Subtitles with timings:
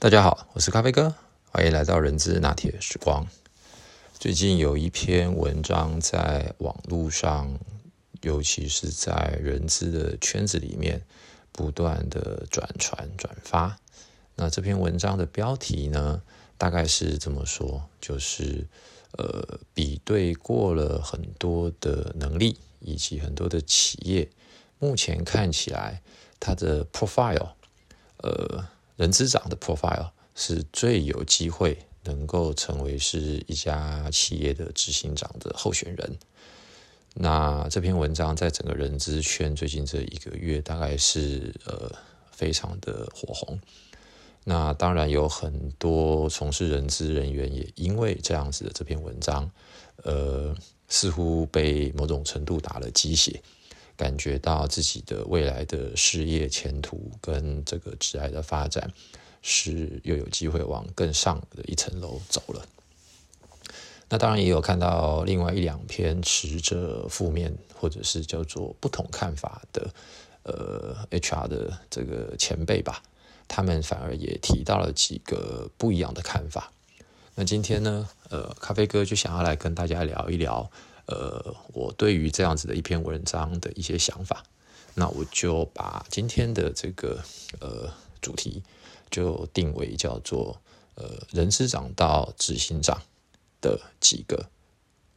[0.00, 1.14] 大家好，我是咖啡哥，
[1.50, 3.28] 欢迎来到人资拿铁时光。
[4.18, 7.58] 最近有一篇文章在网络上，
[8.22, 11.02] 尤其是在人资的圈子里面，
[11.52, 13.78] 不断的转传转发。
[14.36, 16.22] 那这篇文章的标题呢，
[16.56, 18.66] 大概是这么说，就是
[19.18, 24.30] 呃，比对过了很多的能力以及很多的企业，
[24.78, 26.00] 目前看起来
[26.40, 27.50] 它的 profile，
[28.16, 28.64] 呃。
[29.00, 36.18] 人资长的 profile 是最有机会能够成为是一家企业的执行长的候选人。
[37.14, 41.90] 那这篇文章在整个人资圈最近这一个月，大概是呃
[42.30, 43.58] 非常的火红。
[44.44, 49.50] 那当然有很多从事人资人员也因为这样子的这篇文章，
[50.02, 50.54] 呃，
[50.88, 53.42] 似乎被某种程度打了鸡血。
[54.00, 58.90] 感觉到自己的未来的事业前途跟这个挚爱的发展
[59.42, 62.64] 是又有机会往更上的一层楼走了。
[64.08, 69.90] 那当然也有看到另外一两篇持着负面或者是叫做不同看法的
[70.44, 73.02] 呃 HR 的这个前辈吧，
[73.46, 76.72] 他们反而也提到了几个不一样的看法。
[77.34, 80.70] 那今天呢，呃，咖啡哥就想要来跟大家聊一聊。
[81.10, 84.44] 呃，我对于这样子的一篇文章的一些想法，
[84.94, 87.20] 那我就把今天的这个
[87.58, 88.62] 呃主题
[89.10, 90.60] 就定为叫做
[90.94, 93.02] 呃人事长到执行长
[93.60, 94.48] 的几个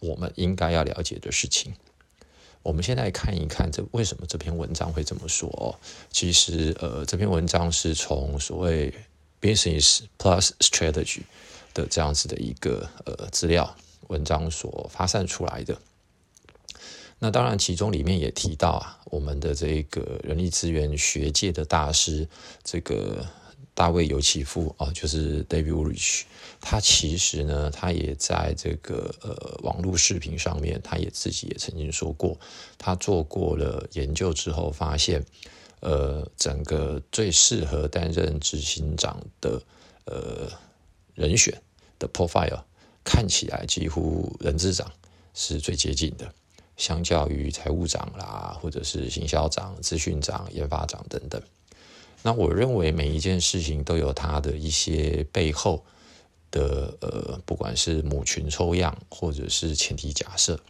[0.00, 1.74] 我们应该要了解的事情。
[2.62, 5.74] 我们先来看一看这为什么这篇文章会这么说哦。
[6.10, 8.92] 其实呃这篇文章是从所谓
[9.40, 11.22] business plus strategy
[11.72, 13.74] 的这样子的一个呃资料。
[14.08, 15.78] 文章所发散出来的，
[17.18, 22.28] 那当然其中里面也提到啊，我们的这个人力资源学界的大师，
[22.62, 23.24] 这个
[23.74, 26.22] 大卫尤其夫啊，就是 David Rich，
[26.60, 32.38] 他其实呢，他也在这个呃网络视频上面，他也自己也曾经说过，
[32.76, 35.24] 他做过了研究之后发现，
[35.80, 39.62] 呃，整个最适合担任执行长的
[40.06, 40.50] 呃
[41.14, 41.60] 人选
[41.98, 42.62] 的 profile。
[43.10, 44.92] 看起来几乎人资长
[45.32, 46.30] 是最接近的，
[46.76, 51.40] 相较于财务长啦，或者是行销长、资讯长、研发长等等。
[52.22, 55.82] 那我认为每一件事情都有它的一些背后
[56.50, 60.60] 的呃，不管是母群抽样或者是前提假设。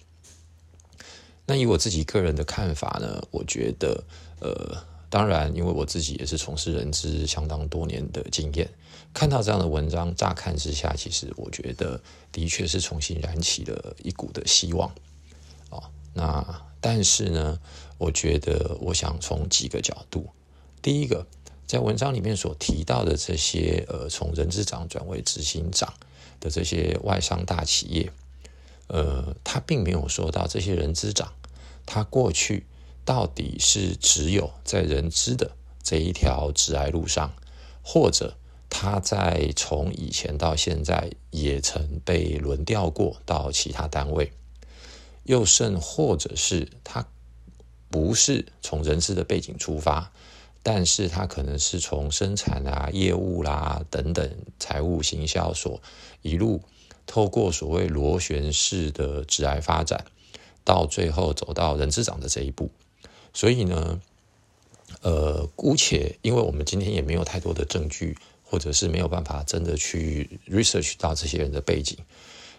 [1.44, 4.04] 那以我自己个人的看法呢，我觉得
[4.38, 4.96] 呃。
[5.10, 8.68] 当然，因为我自己也是从事人资相当多年的经验，
[9.14, 11.98] 看到这样的文章，乍看之下，其实我觉得
[12.30, 14.92] 的确是重新燃起了一股的希望
[15.70, 15.80] 啊。
[16.12, 17.58] 那但是呢，
[17.96, 20.28] 我觉得我想从几个角度，
[20.82, 21.26] 第一个，
[21.66, 25.90] 在文章里面所提到的这些呃，从人资长转为执行长
[26.38, 28.12] 的这些外商大企业，
[28.88, 31.32] 呃，他并没有说到这些人资长
[31.86, 32.66] 他过去。
[33.08, 35.52] 到底是只有在人资的
[35.82, 37.32] 这一条直癌路上，
[37.82, 38.36] 或者
[38.68, 44.30] 他在从以前到现在也曾被轮调过到其他单位，
[45.22, 47.08] 又甚或者是他
[47.88, 50.12] 不是从人资的背景出发，
[50.62, 55.80] 但是他可能是从生产啊、业务啦等等财务行销所
[56.20, 56.60] 一路
[57.06, 60.04] 透过所谓螺旋式的直癌发展，
[60.62, 62.70] 到最后走到人资长的这一步。
[63.38, 64.00] 所以呢，
[65.00, 71.96] 呃，姑且，因为我们今天也没有太多的证据，或者是没有办法真的去 research 到这些人的背景。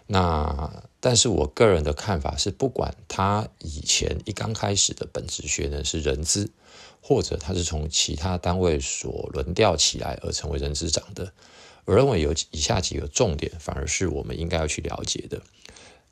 [0.06, 6.50] 那，但是我个人的看法是，不管他以前一刚开始的本职学呢是人资，
[7.02, 11.30] 或者他是从其他单位所轮调起来而成为人资长的，
[11.84, 15.42] 我认为有以下几个重点，反而是我们应该要去了解的。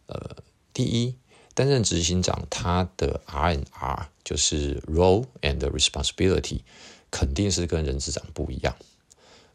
[0.08, 0.36] 呃，
[0.74, 1.14] 第一。
[1.58, 6.60] 担任执行长，他的 R N R 就是 Role and Responsibility，
[7.10, 8.76] 肯定是跟人事长不一样。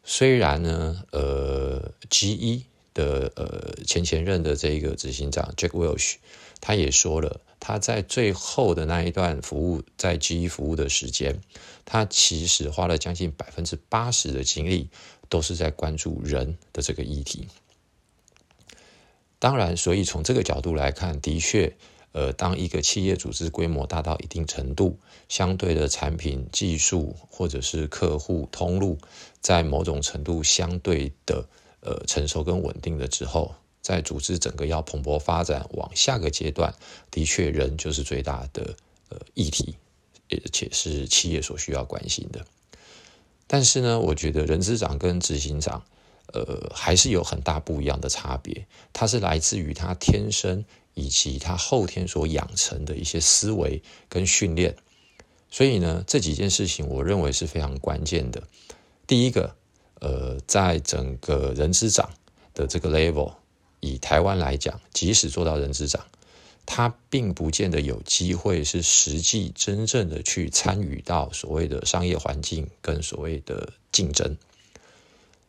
[0.04, 6.16] 虽然呢，呃，G E 的呃前前任的这个执行长 Jack Welch，
[6.60, 11.40] 他也说了，他在最后的那一段服务在 G E 服务的时间，
[11.86, 14.90] 他其实花了将近百分之八十的精力，
[15.30, 17.48] 都是在关注人的这个议题。
[19.40, 21.74] 当然，所以从这个角度来看，的确。
[22.14, 28.98] 呃，当一个企业组织规模大到一定程度，相对的产品技术或者是客户通路，
[29.42, 31.46] 在某种程度相对的
[31.82, 36.74] 呃成熟跟稳定了之后，在组织整个要蓬勃发展往下个阶段，
[37.12, 38.76] 的确人就是最大的
[39.10, 39.76] 呃议题，
[40.30, 42.46] 而且是企业所需要关心的。
[43.48, 45.84] 但是呢，我觉得人资长跟执行长，
[46.34, 48.66] 呃，还是有很大不一样的差别。
[48.94, 50.64] 它是来自于他天生
[50.94, 54.76] 以及他后天所养成的一些思维跟训练。
[55.50, 58.42] 所以呢，这几件事情我认为是非常关键的。
[59.06, 59.56] 第一个，
[60.00, 62.10] 呃，在整个人资长
[62.54, 63.34] 的这个 level，
[63.80, 66.04] 以台湾来讲，即使做到人资长，
[66.66, 74.36] 他并不见得有机会是实际真正的去参与到所谓的商业环境跟所谓的竞争。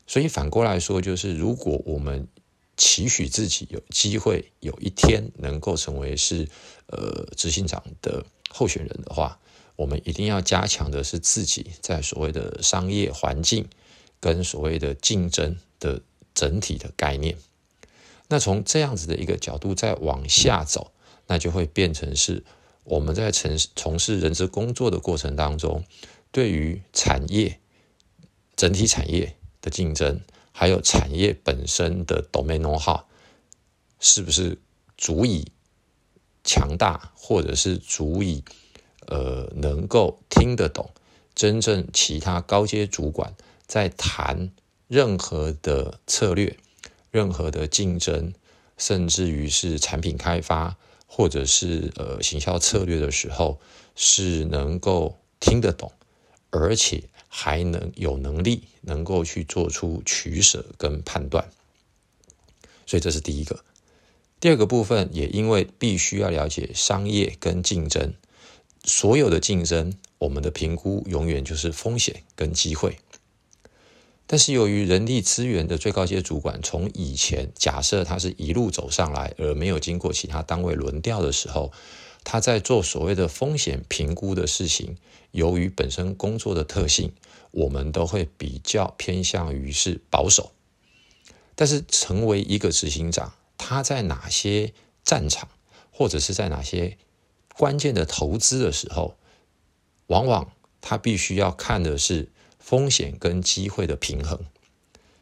[0.07, 2.29] 所以反过来说，就是如果我们
[2.77, 6.49] 期许自己有机会有一天能够成为是
[6.87, 9.39] 呃执行长的候选人的话，
[9.77, 13.69] 我们一定要加强的是自己在所谓的商业环境
[14.21, 16.03] 跟所谓的竞争的
[16.35, 17.37] 整体的概念。
[18.29, 20.91] 那从这样子的一个角度再往下走。
[21.27, 22.45] 那就会变成是
[22.83, 25.83] 我们在从从事人资工作的过程当中，
[26.31, 27.59] 对于产业
[28.57, 30.21] 整体产业的竞争，
[30.57, 33.03] 还有产业本身的 domain know-how，
[33.99, 34.57] 是不是
[34.97, 35.51] 足以
[36.45, 38.45] 强大，或者是足以
[39.09, 40.89] 呃能够听得懂
[41.35, 43.35] 真正其他高阶主管
[43.67, 44.53] 在谈
[44.87, 46.57] 任何的策略、
[47.11, 48.33] 任何的竞争，
[48.79, 50.77] 甚至于是产品开发。
[51.17, 53.61] 或者是呃行销策略的时候，
[53.95, 55.93] 是能够听得懂，
[56.51, 57.05] 而且
[57.37, 61.45] 还能有能力能够去做出取舍跟判断，
[62.87, 63.65] 所以这是第一个。
[64.39, 68.15] 第二个部分也因为必须要了解商业跟竞争，
[68.85, 72.99] 所有的竞争，我们的评估永远就是风险跟机会。
[74.29, 81.73] 但是由于人力资源的最高阶主管从以前假设他是一路走上来，而没有经过其他单位轮调的时候，
[82.23, 84.97] 他在做所谓的风险评估的事情，
[85.33, 87.13] 由于本身工作的特性，
[87.55, 90.53] 我们都会比较偏向于是保守。
[91.55, 95.49] 但是成为一个执行长，他在哪些战场
[95.91, 96.99] 或者是在哪些
[97.57, 99.17] 关键的投资的时候，
[100.09, 102.31] 往往他必须要看的是。
[102.59, 104.41] 风险跟机会的平衡，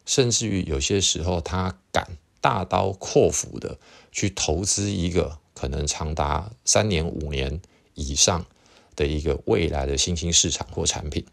[0.07, 3.81] 甚至于有些时候，他敢大刀阔斧的
[4.13, 7.61] 去投资一个可能长达三年五年
[7.95, 8.47] 以上
[8.95, 11.27] 的一个未来的新兴市场或产品，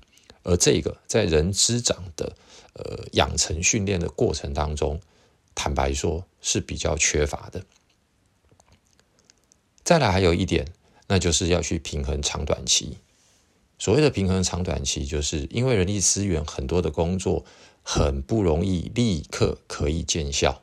[0.44, 2.36] 而这个在人之长的
[2.74, 5.00] 呃养成训练的过程当中，
[5.54, 7.64] 坦白说是比较缺乏的。
[9.84, 10.68] 再来还有一点，
[11.08, 12.98] 那就是要去平衡长短期。
[13.78, 17.46] 所谓的平衡长短期，就是因为人力资源很多的工作
[17.82, 20.62] 很不容易立刻可以见效。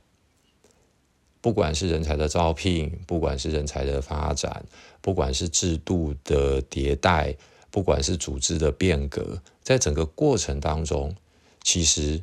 [1.40, 4.67] 不管是人才的招聘，不管是人才的发展，
[5.00, 7.37] 不管是制度的迭代，
[7.76, 11.14] 不管是组织的变革，在整个过程当中，
[11.62, 12.23] 其实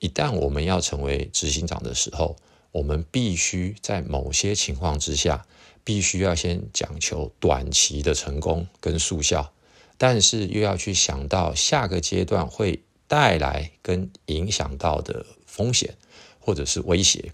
[0.00, 2.36] 一旦我们要成为执行长的时候，
[2.72, 5.46] 我们必须在某些情况之下，
[5.82, 9.50] 必须要先讲求短期的成功跟速效。
[9.96, 15.96] 但是又要去想到下个阶段会带来跟影响到的风险
[16.38, 17.32] 或者是威胁，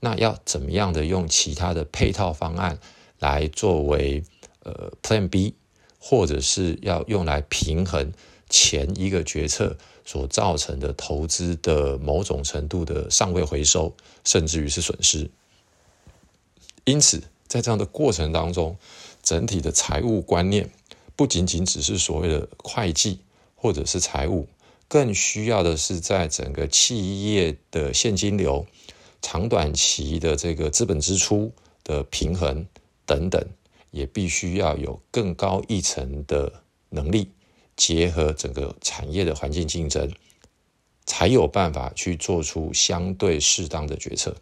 [0.00, 2.78] 那要怎么样的用其他的配套方案
[3.18, 4.24] 来作为
[4.62, 5.56] 呃 Plan B，
[5.98, 8.12] 或者是要用来平衡
[8.48, 13.94] 前一个决策所造成的投资的某种程度的尚未回收，
[14.24, 15.30] 甚至于是损失。
[16.84, 18.76] 因此，在这样的过程当中，
[19.22, 20.70] 整体的财务观念。
[21.16, 23.20] 不仅仅只是所谓的会计
[23.54, 24.46] 或者是财务，
[24.86, 28.66] 更需要的是在整个企业的现金流、
[29.22, 31.50] 长短期的这个资本支出
[31.82, 32.66] 的平衡
[33.06, 33.42] 等等，
[33.90, 37.30] 也必须要有更高一层的能力，
[37.76, 40.12] 结合整个产业的环境竞争，
[41.04, 44.36] 才有办法去做出相对适当的决策。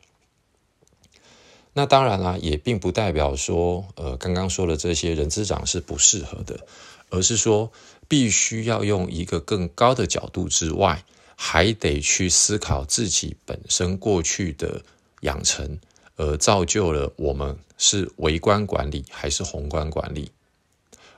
[1.73, 6.67] 那当然啦，也并不代表说，呃，刚刚说的这些人资长是不适合的，
[7.11, 7.73] 而是说
[8.07, 14.85] 必须要用一个更高的角度之外，还得去思考自己本身过去的
[15.23, 15.81] 养成，
[16.17, 20.31] 而造就了我们是微观管理还是宏观管理，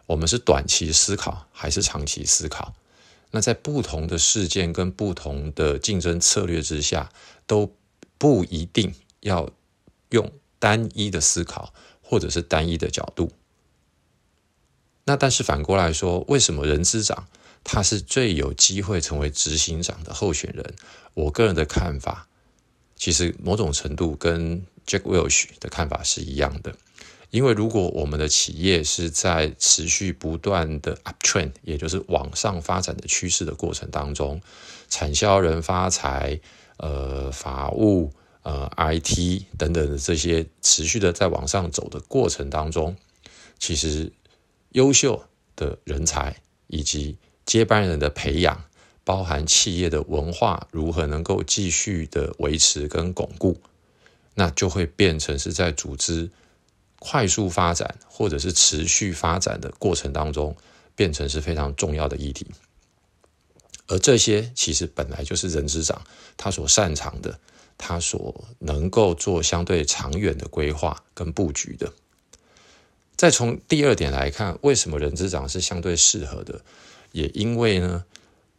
[0.06, 2.74] 我们是短期思考还是长期思考？
[3.30, 7.10] 那在不同的事件跟不同的竞争策略之下，
[7.46, 7.72] 都
[8.18, 9.50] 不一定要
[10.10, 10.32] 用。
[10.58, 13.30] 单一的思考，或者是单一的角度。
[15.04, 17.28] 那但是反过来说，为什么人资长
[17.62, 20.74] 他是最有机会成为执行长的候选人？
[21.12, 22.26] 我个人的看法，
[22.96, 26.74] 其实某种程度跟 Jack Welch 的看法是一样的。
[27.30, 34.40] 因为如果我们的企业是在持续不断的 uptrend，也就是往上发展的趋势的过程当中，
[34.88, 36.40] 产销人发财，
[36.76, 38.12] 呃，法务，
[38.42, 42.96] 呃，IT 等等的这些持续的在往上走的过程当中，
[43.58, 44.12] 其实
[44.70, 45.24] 优秀
[45.56, 46.36] 的人才
[46.68, 48.64] 以及接班人的培养，
[49.02, 53.60] 包含企业的文化如何能够继续的维持跟巩固，
[54.36, 56.30] 那就会变成是在组织。
[56.98, 60.56] 快速发展或者是持续发展的过程当中，
[60.96, 62.46] 变成是非常重要的议题。
[63.86, 66.02] 而这些其实本来就是人资长
[66.38, 67.38] 他所擅长的，
[67.76, 71.92] 他所能够做相对长远的规划跟布局的。
[73.14, 76.62] 再从第二点来看，为什么人资长是相对适合的？
[77.12, 78.04] 也因为呢，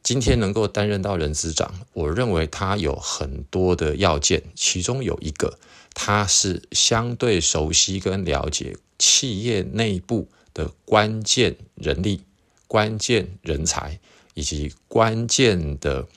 [0.03, 5.57] 今天能够担任到人资长，我认为他有很多的要件，其中有一个。
[5.99, 12.21] 他是相对熟悉跟了解企业内部的关键人力、
[12.67, 13.99] 关键人才
[14.35, 16.07] 以及关键的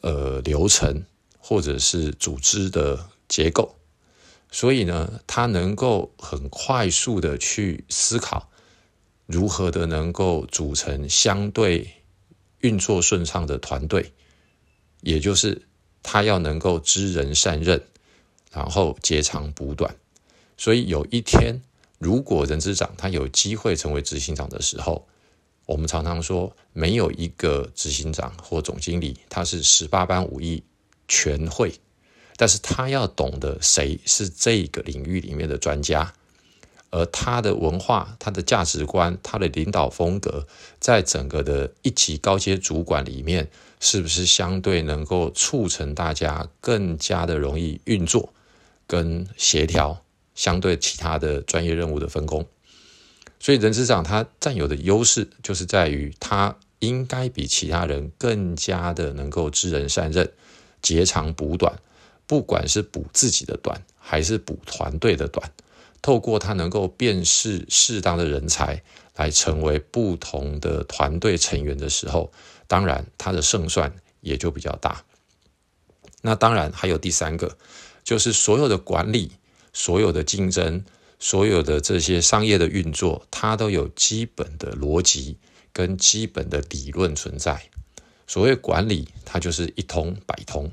[0.00, 1.04] 呃流程
[1.38, 3.74] 或者是组织的结构，
[4.52, 8.48] 所以呢，他能够很快速的去思考
[9.26, 11.95] 如何的能够组成相对
[12.66, 14.12] 运作顺畅的团队，
[15.02, 15.62] 也就是
[16.02, 17.80] 他要能够知人善任。
[18.52, 19.94] 然后截长补短，
[20.56, 21.54] 所以有一天，
[21.98, 25.06] 如果人资长他有机会成为执行长的时候，
[25.66, 30.62] 我们常常说，没有一个执行长或总经理他是十八般武艺
[31.06, 31.70] 全会，
[32.36, 36.10] 但是他要懂得谁是这个领域里面的专家，
[36.90, 40.46] 而他的文化、他的价值观、他的领导风格，
[40.80, 43.48] 在整个的一级高阶主管里面，
[43.80, 48.32] 是不是相对能够促成大家更加的容易运作？
[48.88, 50.04] 跟协调
[50.36, 52.46] 相对其他的专业任务的分工，
[53.40, 60.30] 所以人资长他占有的优势就是在于他应该比其他人更加的能够知人善任、
[60.80, 61.80] 截长补短，
[62.28, 65.50] 不管是补自己的短还是补团队的短，
[66.06, 68.80] 透过他能够辨识适当的人才
[69.16, 72.30] 来成为不同的团队成员的时候，
[72.68, 75.04] 当然他的胜算也就比较大。
[76.22, 77.58] 那当然还有第三个。
[78.04, 79.32] 就是所有的管理、
[79.72, 80.84] 所有的竞争、
[81.18, 85.36] 所有的这些商业的运作，它都有基本的逻辑
[85.72, 87.60] 跟基本的理论存在。
[88.28, 90.70] 所谓管理，它就是一通百通。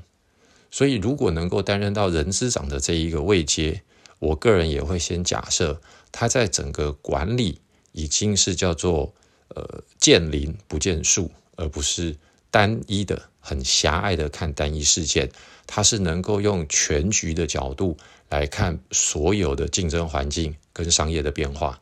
[0.70, 3.82] 所以，如果能够担任到人资长的这一个位阶，
[4.24, 7.60] 我个人也会先假设他在整个管理
[7.92, 9.12] 已经是叫做
[9.48, 12.16] 呃见林不见树，而不是
[12.50, 15.30] 单一的、很狭隘的看单一事件。
[15.66, 17.96] 他是能够用全局的角度
[18.28, 21.80] 来看所有的竞争环境跟商业的变化，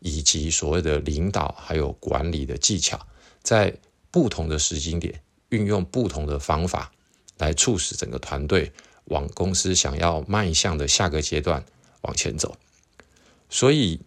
[0.00, 2.98] 以及所谓的领导还有管理的技巧，
[3.42, 3.74] 在
[4.10, 6.92] 不同的时间点运用不同的方法，
[7.38, 8.70] 来促使整个团队
[9.06, 11.64] 往公司想要迈向的下个阶段
[12.04, 12.56] 往前走。
[13.50, 14.00] 所以，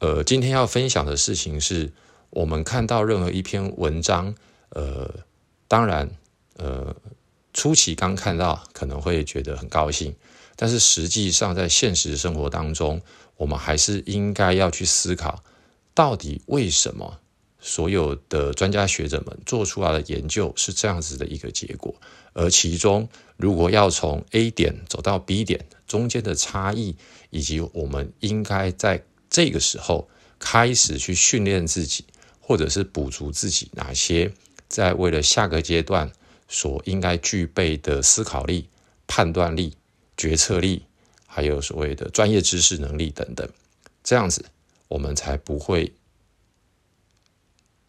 [0.00, 1.92] 呃，今天要分享的事情是，
[2.28, 4.34] 我们看到任何一篇文章，
[4.68, 5.10] 呃，
[5.66, 6.10] 当然，
[6.56, 6.94] 呃。
[7.56, 10.12] 初期刚看到可能会觉得很高兴，
[10.56, 13.00] 但是实际上在现实生活当中，
[13.36, 15.44] 我们还是应该要去思考，
[15.94, 17.20] 到底为什么
[17.64, 21.94] 所有的专家学者们做出来的研究是这样子的一个结果，
[22.34, 26.94] 而其中如果要从 A 点走到 B 点中间的差异，
[27.30, 32.04] 以及我们应该在这个时候开始去训练自己，
[32.38, 34.30] 或者是补足自己哪些
[34.68, 36.12] 在为了下个阶段。
[36.46, 38.68] 所应该具备的思考力、
[39.06, 39.74] 判断力、
[40.14, 40.84] 决策力，
[41.26, 43.48] 还有所谓的专业知识能力等等，
[44.04, 44.44] 这样子
[44.86, 45.90] 我们才不会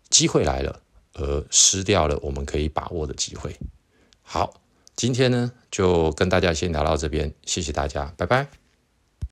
[0.10, 0.82] 机会来了
[1.14, 3.56] 而失掉了我们可以把握的机会。
[4.22, 4.62] 好，
[4.96, 8.65] 今天呢就跟大家先聊到这边，谢谢大家，拜拜。